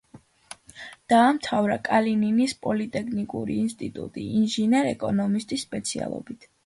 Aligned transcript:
დაამთავრა 1.11 1.75
კალინინის 1.89 2.55
პოლიტექნიკური 2.67 3.59
ინსტიტუტი 3.65 4.25
ინჟინერ-ეკონომისტის 4.41 5.67
სპეციალობით. 5.69 6.51